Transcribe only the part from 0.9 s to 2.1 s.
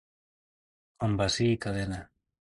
Com bací i cadena.